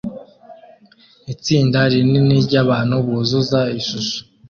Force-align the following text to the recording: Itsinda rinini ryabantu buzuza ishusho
Itsinda 1.33 1.79
rinini 1.91 2.35
ryabantu 2.45 2.95
buzuza 3.05 3.59
ishusho 3.79 4.17